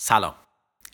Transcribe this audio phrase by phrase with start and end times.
[0.00, 0.34] سلام.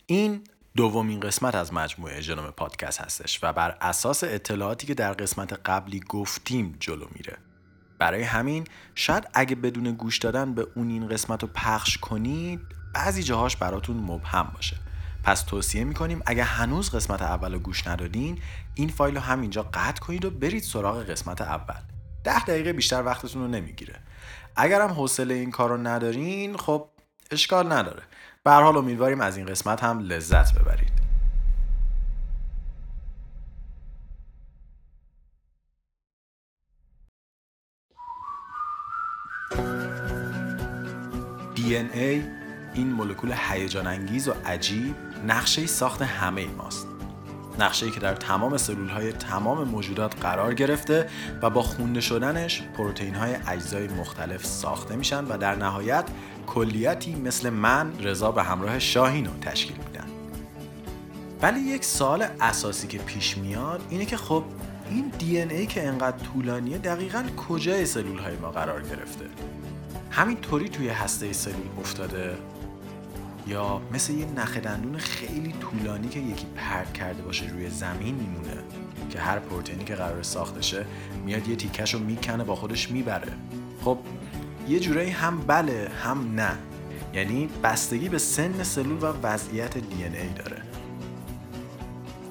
[0.05, 0.43] این
[0.75, 5.99] دومین قسمت از مجموعه ژنوم پادکست هستش و بر اساس اطلاعاتی که در قسمت قبلی
[5.99, 7.37] گفتیم جلو میره.
[7.99, 12.59] برای همین شاید اگه بدون گوش دادن به اون این قسمت رو پخش کنید
[12.93, 14.77] بعضی جاهاش براتون مبهم باشه.
[15.23, 18.39] پس توصیه می‌کنیم اگه هنوز قسمت اول رو گوش ندادین
[18.75, 21.81] این فایل رو همینجا قطع کنید و برید سراغ قسمت اول.
[22.23, 23.99] ده دقیقه بیشتر وقتتون رو نمی‌گیره.
[24.55, 26.89] اگرم حوصله این کار رو ندارین خب
[27.31, 28.03] اشکال نداره.
[28.43, 30.95] به حال امیدواریم از این قسمت هم لذت ببرید.
[41.55, 42.23] DNA
[42.73, 44.95] این مولکول هیجان انگیز و عجیب
[45.27, 46.94] نقشه ساخت همه ماست.
[47.59, 51.09] نقشه که در تمام سلول های تمام موجودات قرار گرفته
[51.41, 56.05] و با خونده شدنش پروتئین های اجزای مختلف ساخته میشن و در نهایت
[56.47, 60.05] کلیتی مثل من رضا به همراه شاهین رو تشکیل میدن.
[61.41, 64.43] ولی یک سال اساسی که پیش میاد اینه که خب
[64.89, 69.25] این دی ای که انقدر طولانیه دقیقا کجای سلول های ما قرار گرفته؟
[70.11, 72.37] همینطوری توی هسته سلول افتاده؟
[73.47, 78.63] یا مثل یه نخ دندون خیلی طولانی که یکی پرد کرده باشه روی زمین میمونه
[79.09, 80.85] که هر پروتئینی که قرار ساخته شه
[81.25, 83.31] میاد یه تیکش رو می‌کنه با خودش می‌بره.
[83.83, 83.97] خب
[84.67, 86.57] یه جورایی هم بله هم نه.
[87.13, 90.61] یعنی بستگی به سن سلول و وضعیت دی ای داره.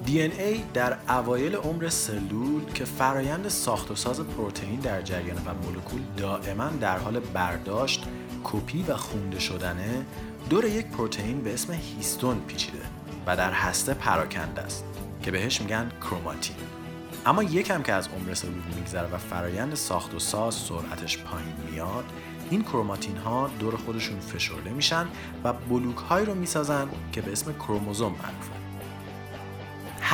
[0.07, 6.01] ای در اوایل عمر سلول که فرایند ساخت و ساز پروتئین در جریان و مولکول
[6.17, 8.03] دائما در حال برداشت
[8.45, 10.05] کپی و خونده شدنه
[10.49, 12.81] دور یک پروتئین به اسم هیستون پیچیده
[13.27, 14.85] و در هسته پراکنده است
[15.21, 16.55] که بهش میگن کروماتین.
[17.25, 22.05] اما یکم که از عمر سلول میگذره و فرایند ساخت و ساز سرعتش پایین میاد
[22.49, 25.07] این کروماتین ها دور خودشون فشرده میشن
[25.43, 28.64] و بلوک های رو می‌سازن که به اسم کروموزوم معروفه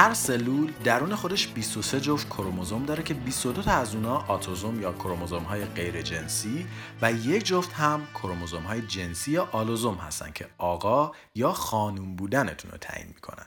[0.01, 4.93] هر سلول درون خودش 23 جفت کروموزوم داره که 22 تا از اونها آتوزوم یا
[4.93, 6.65] کروموزوم های غیر جنسی
[7.01, 12.71] و یک جفت هم کروموزوم های جنسی یا آلوزوم هستن که آقا یا خانوم بودنتون
[12.71, 13.45] رو تعیین می‌کنن.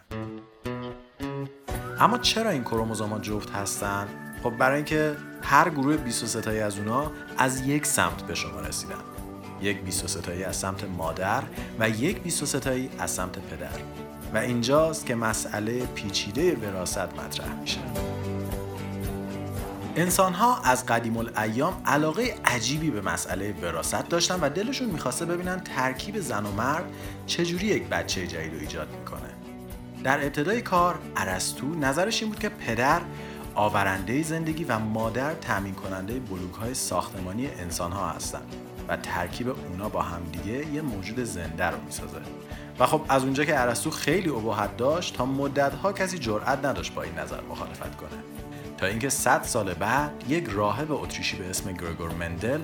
[2.01, 4.09] اما چرا این کروموزوم ها جفت هستن؟
[4.43, 9.05] خب برای اینکه هر گروه 23 تایی از اونها از یک سمت به شما رسیدن.
[9.63, 11.43] یک 23 تایی از سمت مادر
[11.79, 14.05] و یک 23 تایی از سمت پدر.
[14.35, 17.81] و اینجاست که مسئله پیچیده وراست مطرح میشه.
[19.97, 25.61] انسان ها از قدیم الایام علاقه عجیبی به مسئله وراست داشتن و دلشون می‌خواسته ببینن
[25.61, 26.85] ترکیب زن و مرد
[27.27, 29.35] چجوری یک بچه جدید رو ایجاد می‌کنه.
[30.05, 33.01] در ابتدای کار ارسطو نظرش این بود که پدر
[33.55, 38.55] آورنده زندگی و مادر تامین کننده بلوک های ساختمانی انسان ها هستند.
[38.89, 42.19] و ترکیب اونا با همدیگه یه موجود زنده رو می‌سازه.
[42.79, 47.03] و خب از اونجا که ارسطو خیلی ابهت داشت تا مدتها کسی جرأت نداشت با
[47.03, 48.11] این نظر مخالفت کنه.
[48.77, 52.61] تا اینکه 100 سال بعد یک راهب اتریشی به اسم گرگور مندل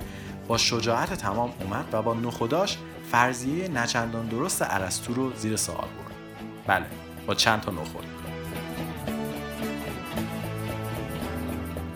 [0.48, 2.78] با شجاعت تمام اومد و با نخوداش
[3.12, 6.16] فرضیه نچندان درست ارسطو رو زیر سوال برد.
[6.66, 6.86] بله
[7.26, 8.19] با چند تا نخود.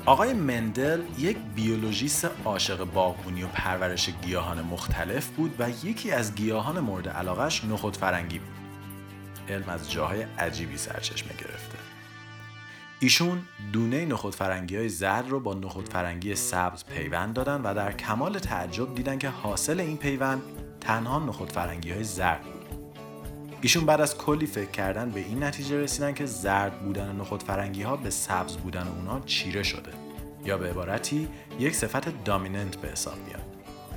[0.07, 6.81] آقای مندل یک بیولوژیست عاشق باغبونی و پرورش گیاهان مختلف بود و یکی از گیاهان
[6.81, 8.55] مورد علاقش نخود فرنگی بود.
[9.49, 11.79] علم از جاهای عجیبی سرچشمه گرفته.
[13.01, 13.43] ایشون
[13.73, 18.39] دونه نخود فرنگی های زرد رو با نخود فرنگی سبز پیوند دادن و در کمال
[18.39, 20.43] تعجب دیدن که حاصل این پیوند
[20.81, 22.64] تنها نخود فرنگی های زرد بود.
[23.65, 27.83] ایشون بعد از کلی فکر کردن به این نتیجه رسیدن که زرد بودن نخود فرنگی
[27.83, 29.93] ها به سبز بودن اونها چیره شده.
[30.45, 33.43] یا به عبارتی یک صفت دامیننت به حساب میاد.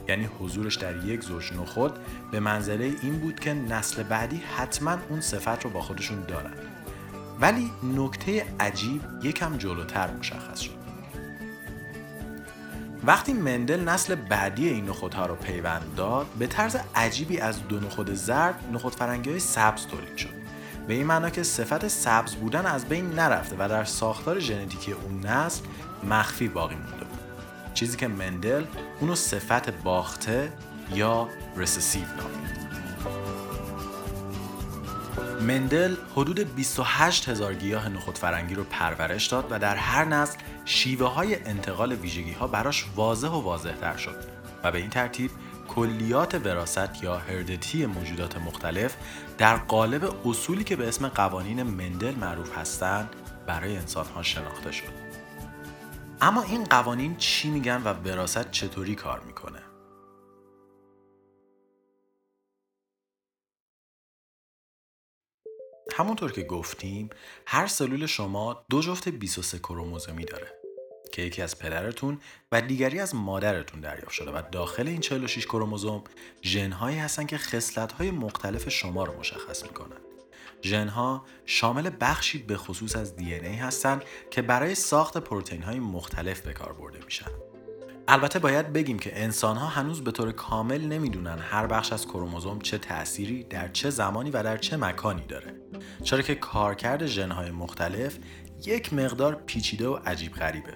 [0.07, 1.91] یعنی حضورش در یک زوج نخود
[2.31, 6.53] به منزله این بود که نسل بعدی حتما اون صفت رو با خودشون دارن.
[7.39, 10.76] ولی نکته عجیب یکم جلوتر مشخص شد.
[13.07, 18.13] وقتی مندل نسل بعدی این نخودها رو پیوند داد به طرز عجیبی از دو نخود
[18.13, 20.29] زرد نخود فرنگی های سبز تولید شد.
[20.87, 25.25] به این معنا که صفت سبز بودن از بین نرفته و در ساختار ژنتیکی اون
[25.25, 25.61] نسل
[26.03, 27.19] مخفی باقی مونده بود.
[27.73, 28.65] چیزی که مندل
[28.99, 30.53] اونو صفت باخته
[30.93, 32.56] یا رسسیو نامید.
[35.41, 41.07] مندل حدود 28 هزار گیاه نخود فرنگی رو پرورش داد و در هر نسل شیوه
[41.07, 44.15] های انتقال ویژگی ها براش واضح و واضح تر شد
[44.63, 45.31] و به این ترتیب
[45.67, 48.95] کلیات وراست یا هردتی موجودات مختلف
[49.37, 53.09] در قالب اصولی که به اسم قوانین مندل معروف هستند
[53.47, 55.07] برای انسان ها شناخته شد.
[56.21, 59.56] اما این قوانین چی میگن و وراست چطوری کار می‌کنه؟
[65.97, 67.09] همونطور که گفتیم
[67.45, 70.53] هر سلول شما دو جفت 23 کروموزومی داره
[71.11, 72.19] که یکی از پدرتون
[72.51, 76.03] و دیگری از مادرتون دریافت شده و داخل این 46 کروموزوم
[76.43, 79.97] ژنهایی هستن که خصلت‌های مختلف شما رو مشخص می‌کنن
[80.63, 86.53] ژنها شامل بخشی به خصوص از ای هستند که برای ساخت پروتئین های مختلف به
[86.53, 87.31] کار برده میشن.
[88.09, 92.59] البته باید بگیم که انسان ها هنوز به طور کامل نمی‌دونن هر بخش از کروموزوم
[92.59, 95.55] چه تأثیری در چه زمانی و در چه مکانی داره.
[96.03, 98.17] چرا که کارکرد ژنهای مختلف
[98.65, 100.73] یک مقدار پیچیده و عجیب غریبه.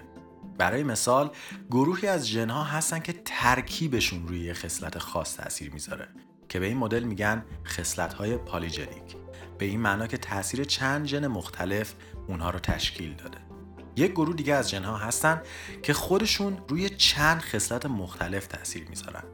[0.58, 1.30] برای مثال
[1.70, 6.08] گروهی از ژنها هستن که ترکیبشون روی خصلت خاص تاثیر می‌ذاره
[6.48, 9.16] که به این مدل میگن خصلت های پالیژنیک.
[9.58, 11.94] به این معنا که تاثیر چند ژن مختلف
[12.28, 13.51] اونها رو تشکیل داده.
[13.96, 15.42] یک گروه دیگه از ژنها هستن
[15.82, 19.24] که خودشون روی چند خصلت مختلف تاثیر می‌ذارن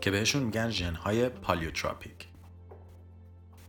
[0.00, 2.28] که بهشون میگن ژنهای پالیوتراپیک.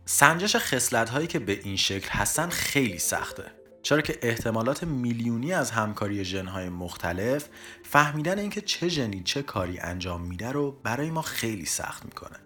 [0.04, 3.44] سنجش خصلت هایی که به این شکل هستن خیلی سخته.
[3.82, 7.48] چرا که احتمالات میلیونی از همکاری ژنهای مختلف
[7.82, 12.36] فهمیدن اینکه چه ژنی چه کاری انجام میده رو برای ما خیلی سخت می‌کنه.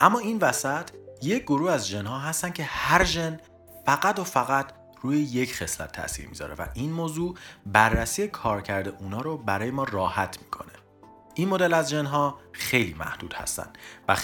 [0.00, 0.90] اما این وسط
[1.22, 3.40] یک گروه از ژنها هستن که هر ژن
[3.86, 7.36] فقط و فقط روی یک خصلت تاثیر می‌ذاره و این موضوع
[7.66, 10.72] بررسی کارکرد اونا رو برای ما راحت می‌کنه
[11.34, 14.16] این مدل از ژنها خیلی محدود هستند و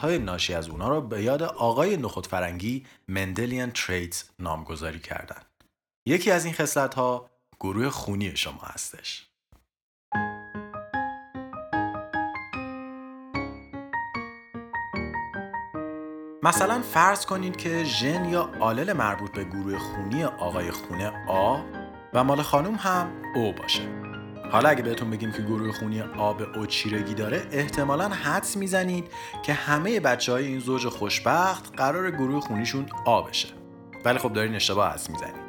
[0.00, 5.40] های ناشی از اونا رو به یاد آقای نخود فرنگی مندلیان تریتس نامگذاری کردن.
[6.06, 6.54] یکی از این
[6.96, 9.26] ها گروه خونی شما هستش.
[16.44, 21.58] مثلا فرض کنید که ژن یا آلل مربوط به گروه خونی آقای خونه آ
[22.14, 23.82] و مال خانم هم او باشه.
[24.52, 29.10] حالا اگه بهتون بگیم که گروه خونی آ به او چیرگی داره احتمالا حدس می‌زنید
[29.42, 33.48] که همه بچه های این زوج خوشبخت قرار گروه خونیشون آ بشه.
[34.04, 35.44] ولی خب دارین اشتباه حدس می‌زنید.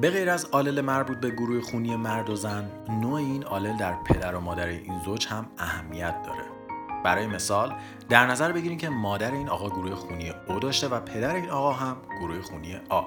[0.00, 3.94] به غیر از آلل مربوط به گروه خونی مرد و زن نوع این آلل در
[4.04, 6.59] پدر و مادر این زوج هم اهمیت داره.
[7.04, 7.74] برای مثال
[8.08, 11.72] در نظر بگیریم که مادر این آقا گروه خونی او داشته و پدر این آقا
[11.72, 13.02] هم گروه خونی آ.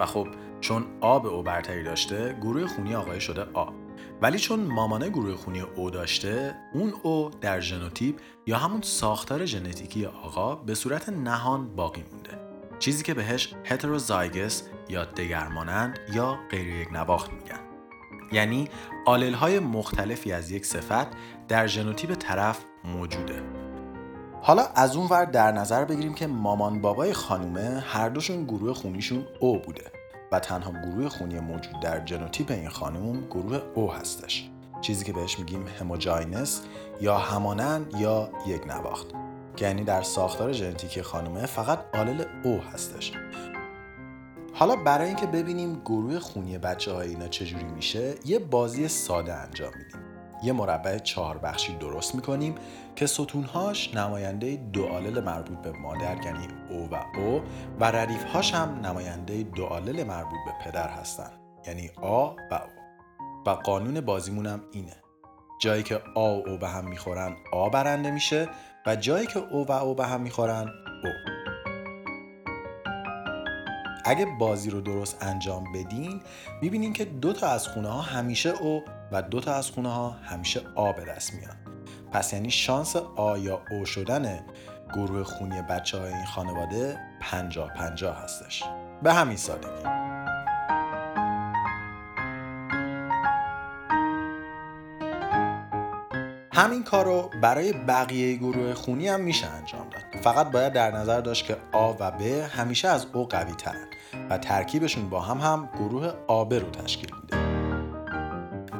[0.00, 0.28] و خب
[0.60, 3.66] چون آ به او برتری داشته گروه خونی آقای شده آ.
[4.22, 10.06] ولی چون مامانه گروه خونی او داشته اون او در ژنوتیپ یا همون ساختار ژنتیکی
[10.06, 12.38] آقا به صورت نهان باقی مونده.
[12.78, 17.60] چیزی که بهش heterozygous یا دگرمانند یا غیر یک نواخت میگن.
[18.32, 18.68] یعنی
[19.06, 21.06] آلل های مختلفی از یک صفت
[21.48, 23.42] در ژنوتیپ طرف موجوده.
[24.42, 29.26] حالا از اون ور در نظر بگیریم که مامان بابای خانومه هر دوشون گروه خونیشون
[29.40, 29.84] او بوده
[30.32, 34.50] و تنها گروه خونی موجود در ژنوتیپ این خانم گروه او هستش.
[34.80, 36.62] چیزی که بهش میگیم هموجاینس
[37.00, 39.06] یا همانند یا یک نواخت.
[39.56, 43.12] که یعنی در ساختار ژنتیکی خانومه فقط آلل او هستش.
[44.54, 49.72] حالا برای اینکه ببینیم گروه خونی بچه های اینا چجوری میشه یه بازی ساده انجام
[49.78, 50.15] میدیم.
[50.42, 52.54] یه مربع چهار بخشی درست می‌کنیم
[52.96, 57.42] که ستونهاش نماینده دو آلل مربوط به مادر یعنی او و او
[57.80, 61.30] و ردیفهاش هم نماینده دو آلل مربوط به پدر هستن
[61.66, 62.60] یعنی آ و او.
[63.46, 64.96] و قانون بازیمون هم اینه.
[65.60, 68.48] جایی که آ و او به هم می‌خورن آ برنده میشه
[68.86, 70.68] و جایی که او و او به هم می‌خورن
[71.04, 71.10] او.
[74.04, 76.20] اگه بازی رو درست انجام بدین
[76.62, 80.10] می‌بینین که دو تا از خونه ها همیشه او و دو تا از خونه ها
[80.10, 81.56] همیشه آ به دست میان.
[82.12, 84.40] پس یعنی شانس آ یا او شدن
[84.94, 88.64] گروه خونی بچه های این خانواده پنجا پنجا هستش.
[89.02, 90.06] به همین سادگی.
[96.52, 100.22] همین کار رو برای بقیه گروه خونی هم میشه انجام داد.
[100.22, 102.20] فقط باید در نظر داشت که آ و ب
[102.50, 103.86] همیشه از او قوی ترن
[104.30, 107.45] و ترکیبشون با هم هم گروه آب رو تشکیل میده.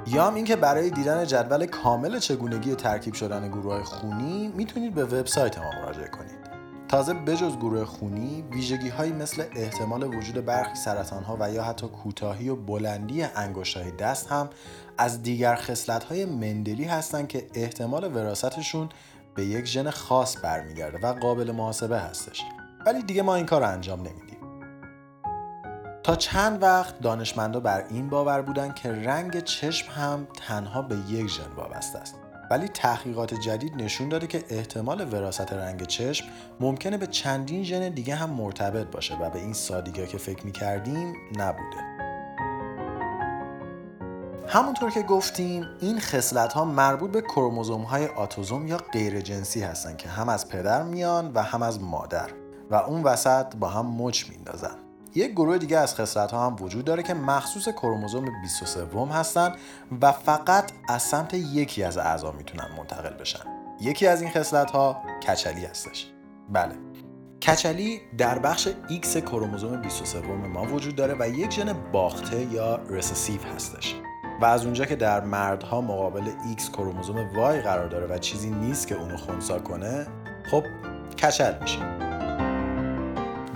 [0.06, 5.04] یا هم اینکه برای دیدن جدول کامل چگونگی ترکیب شدن گروه های خونی می‌تونید به
[5.04, 6.46] وبسایت ما مراجعه کنید.
[6.88, 11.88] تازه بجز گروه خونی ویژگی هایی مثل احتمال وجود برخی سرطان ها و یا حتی
[11.88, 14.50] کوتاهی و بلندی انگشت های دست هم
[14.98, 18.88] از دیگر خصلت های مندلی هستند که احتمال وراستشون
[19.34, 22.42] به یک ژن خاص برمیگرده و قابل محاسبه هستش.
[22.86, 24.35] ولی دیگه ما این کار انجام نمیدیم.
[26.06, 31.26] تا چند وقت دانشمندا بر این باور بودند که رنگ چشم هم تنها به یک
[31.26, 32.14] ژن وابسته است.
[32.50, 36.26] ولی تحقیقات جدید نشون داده که احتمال وراثت رنگ چشم
[36.60, 41.14] ممکنه به چندین ژن دیگه هم مرتبط باشه و به این سادگی که فکر می‌کردیم
[41.36, 41.76] نبوده.
[44.48, 49.96] همونطور که گفتیم این خصلت ها مربوط به کروموزوم های آتوزوم یا غیر جنسی هستن
[49.96, 52.30] که هم از پدر میان و هم از مادر
[52.70, 54.85] و اون وسط با هم مچ میندازن.
[55.16, 59.54] یک گروه دیگه از خصلت ها هم وجود داره که مخصوص کروموزوم 23 هستن
[60.02, 63.44] و فقط از سمت یکی از اعضا می‌تونن منتقل بشن.
[63.80, 66.06] یکی از این خصلت ها کچلی هستش.
[66.52, 66.74] بله.
[67.42, 68.68] کچلی در بخش
[69.02, 73.94] X کروموزوم 23 ما وجود داره و یک ژن باخته یا رسسیو هستش.
[74.40, 78.88] و از اونجا که در مردها مقابل X کروموزوم Y قرار داره و چیزی نیست
[78.88, 80.06] که اونو خونسا کنه
[80.50, 80.64] خب
[81.22, 81.95] کچل میشه.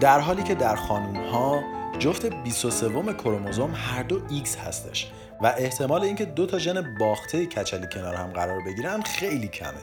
[0.00, 1.62] در حالی که در خانوم ها
[1.98, 7.86] جفت 23 کروموزوم هر دو X هستش و احتمال اینکه دو تا ژن باخته کچلی
[7.92, 9.82] کنار هم قرار بگیرن خیلی کمه.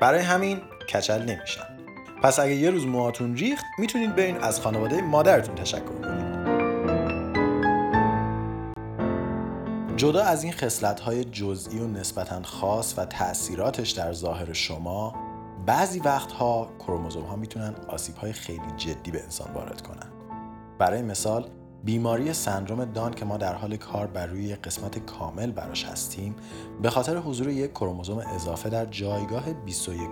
[0.00, 0.60] برای همین
[0.94, 1.66] کچل نمیشن.
[2.22, 6.30] پس اگه یه روز موهاتون ریخت می‌تونید برین از خانواده مادرتون تشکر کنید.
[9.96, 15.29] جدا از این خصلت های جزئی و نسبتا خاص و تاثیراتش در ظاهر شما
[15.70, 20.12] بعضی وقتها کروموزوم ها می‌تونن آسیب های خیلی جدی به انسان وارد کنن.
[20.78, 21.50] برای مثال
[21.84, 26.36] بیماری سندروم دان که ما در حال کار بر روی قسمت کامل براش هستیم
[26.82, 30.10] به خاطر حضور یک کروموزوم اضافه در جایگاه 21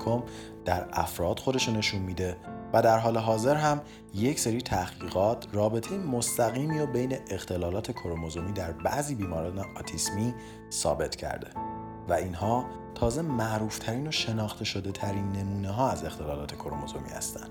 [0.65, 2.37] در افراد خودش نشون میده
[2.73, 3.81] و در حال حاضر هم
[4.15, 10.35] یک سری تحقیقات رابطه مستقیمی و بین اختلالات کروموزومی در بعضی بیماران آتیسمی
[10.71, 11.68] ثابت کرده.
[12.09, 17.51] و اینها تازه معروفترین و شناخته شده ترین نمونه ها از اختلالات کروموزومی هستند.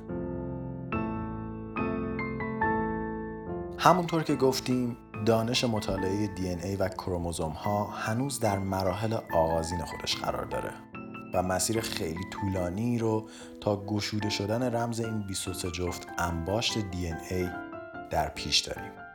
[3.77, 10.15] همونطور که گفتیم دانش مطالعه دی ای و کروموزوم ها هنوز در مراحل آغازین خودش
[10.15, 10.73] قرار داره
[11.33, 13.29] و مسیر خیلی طولانی رو
[13.61, 17.49] تا گشوده شدن رمز این 23 جفت انباشت دی ای
[18.11, 19.06] در پیش داریم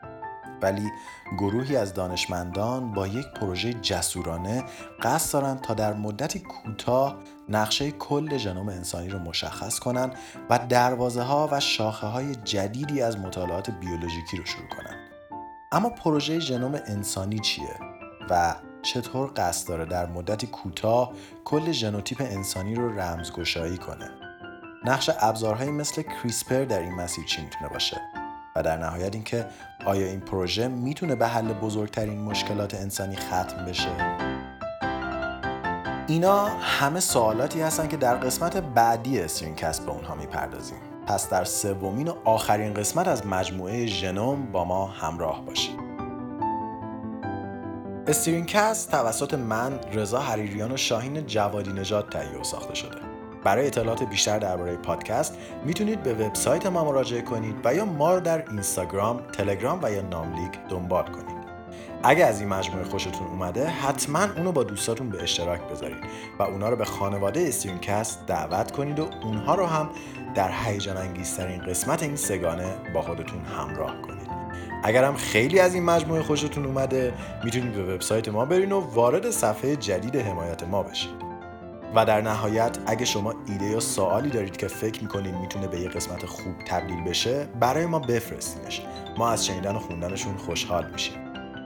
[0.63, 0.93] ولی
[1.39, 4.65] گروهی از دانشمندان با یک پروژه جسورانه
[5.03, 7.17] قصد دارند تا در مدتی کوتاه
[7.49, 10.15] نقشه کل ژنوم انسانی رو مشخص کنند
[10.51, 14.99] و دروازه ها و شاخه های جدیدی از مطالعات بیولوژیکی رو شروع کنند.
[15.73, 17.79] اما پروژه ژنوم انسانی چیه
[18.31, 21.13] و چطور قصد داره در مدتی کوتاه
[21.45, 24.11] کل ژنوتیپ انسانی رو رمزگشایی کنه؟
[24.85, 28.12] نقش ابزارهایی مثل کریسپر در این مسیر چی می‌تونه باشه؟
[28.57, 29.47] و در نهایت اینکه
[29.85, 33.89] آیا این پروژه می‌تونه به حل بزرگترین مشکلات انسانی ختم بشه؟
[36.07, 40.79] اینا همه سوالاتی هستن که در قسمت بعدی استرینکست به اونها می‌پردازیم.
[41.07, 45.81] پس در سومین و آخرین قسمت از مجموعه ژنوم با ما همراه باشید.
[48.07, 53.12] استرینکست توسط من رضا حریریان و شاهین جوادی نژاد تهیه و ساخته شده.
[53.45, 58.21] برای اطلاعات بیشتر درباره پادکست می‌تونید به وبسایت ما مراجعه کنید و یا ما رو
[58.21, 61.43] در اینستاگرام، تلگرام و یا ناملیک دنبال کنید.
[62.05, 66.05] اگه از این مجموعه خوشتون اومده حتما اونو با دوستاتون به اشتراک بذارید
[66.39, 69.91] و اونا رو به خانواده استریمکست دعوت کنید و اونها رو هم
[70.35, 74.29] در هیجان انگیزترین قسمت این سگانه با خودتون همراه کنید
[74.83, 77.13] اگر هم خیلی از این مجموعه خوشتون اومده
[77.45, 81.22] می‌تونید به وبسایت ما برین و وارد صفحه جدید حمایت ما بشید
[81.95, 85.89] و در نهایت اگه شما ایده یا سوالی دارید که فکر می‌کنید می‌تونه به یه
[85.89, 88.83] قسمت خوب تبدیل بشه برای ما بفرستینش.
[89.19, 91.19] ما از شنیدن و خوندنشون خوشحال میشیم.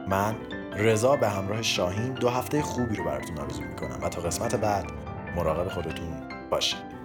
[0.09, 0.35] من
[0.76, 4.85] رضا به همراه شاهین دو هفته خوبی رو براتون آرزو می‌کنم و تا قسمت بعد
[5.37, 6.09] مراقب خودتون
[6.50, 6.96] باشید.